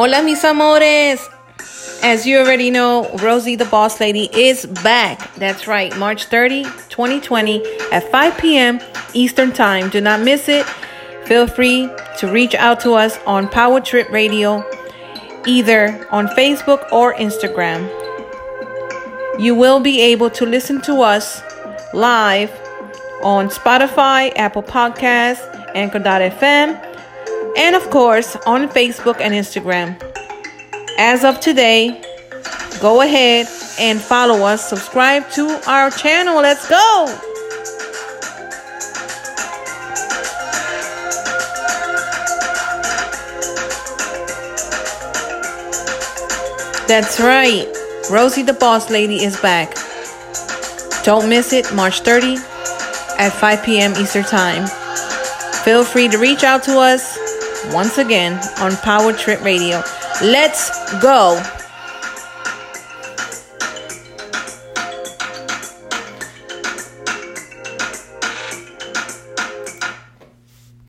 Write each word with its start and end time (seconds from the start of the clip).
Hola, 0.00 0.22
mis 0.22 0.42
amores. 0.44 1.28
As 2.02 2.26
you 2.26 2.38
already 2.38 2.70
know, 2.70 3.04
Rosey 3.16 3.58
the 3.58 3.66
Boss 3.66 4.00
Lady 4.00 4.30
is 4.32 4.64
back. 4.64 5.34
That's 5.34 5.66
right, 5.66 5.94
March 5.98 6.24
30, 6.24 6.62
2020 6.88 7.62
at 7.92 8.10
5 8.10 8.38
p.m. 8.38 8.80
Eastern 9.12 9.52
Time. 9.52 9.90
Do 9.90 10.00
not 10.00 10.20
miss 10.22 10.48
it. 10.48 10.64
Feel 11.26 11.46
free 11.46 11.90
to 12.16 12.28
reach 12.28 12.54
out 12.54 12.80
to 12.80 12.94
us 12.94 13.18
on 13.26 13.46
Power 13.46 13.78
Trip 13.78 14.08
Radio, 14.08 14.64
either 15.46 16.08
on 16.10 16.28
Facebook 16.28 16.90
or 16.90 17.12
Instagram. 17.16 17.84
You 19.38 19.54
will 19.54 19.80
be 19.80 20.00
able 20.00 20.30
to 20.30 20.46
listen 20.46 20.80
to 20.80 21.02
us 21.02 21.42
live 21.92 22.50
on 23.22 23.50
Spotify, 23.50 24.32
Apple 24.34 24.62
Podcasts, 24.62 25.44
Anchor.fm, 25.74 26.89
and 27.56 27.76
of 27.76 27.88
course 27.90 28.36
on 28.46 28.68
Facebook 28.68 29.20
and 29.20 29.34
Instagram. 29.34 30.00
As 30.98 31.24
of 31.24 31.40
today, 31.40 32.02
go 32.80 33.00
ahead 33.00 33.46
and 33.78 34.00
follow 34.00 34.44
us, 34.44 34.68
subscribe 34.68 35.28
to 35.30 35.60
our 35.66 35.90
channel. 35.90 36.42
Let's 36.42 36.68
go! 36.68 37.06
That's 46.86 47.20
right. 47.20 47.68
Rosey 48.10 48.44
the 48.44 48.52
Boss 48.52 48.90
Lady 48.90 49.22
is 49.22 49.40
back. 49.40 49.76
Don't 51.04 51.28
miss 51.28 51.52
it, 51.52 51.72
March 51.72 52.00
30 52.00 52.36
at 53.18 53.30
5 53.30 53.62
p.m. 53.64 53.92
Eastern 53.96 54.24
Time. 54.24 54.66
Feel 55.64 55.84
free 55.84 56.08
to 56.08 56.18
reach 56.18 56.42
out 56.42 56.64
to 56.64 56.78
us 56.78 57.16
once 57.66 57.98
again 57.98 58.40
on 58.60 58.76
Power 58.78 59.12
Trip 59.12 59.42
Radio. 59.42 59.82
Let's 60.22 60.70
go. 61.00 61.42